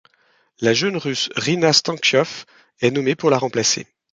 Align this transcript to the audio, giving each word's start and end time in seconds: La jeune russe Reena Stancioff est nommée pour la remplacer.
La 0.61 0.73
jeune 0.73 0.97
russe 0.97 1.29
Reena 1.35 1.71
Stancioff 1.73 2.47
est 2.79 2.89
nommée 2.89 3.15
pour 3.15 3.29
la 3.29 3.37
remplacer. 3.37 3.85